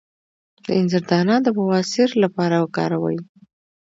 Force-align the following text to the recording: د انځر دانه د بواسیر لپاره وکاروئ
د 0.65 0.67
انځر 0.79 1.03
دانه 1.09 1.35
د 1.45 1.47
بواسیر 1.57 2.09
لپاره 2.23 2.55
وکاروئ 2.63 3.17